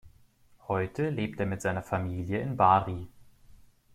Heute 0.67 1.11
lebt 1.11 1.39
er 1.39 1.45
mit 1.45 1.61
seiner 1.61 1.83
Familie 1.83 2.39
in 2.41 2.57
Bari. 2.57 3.07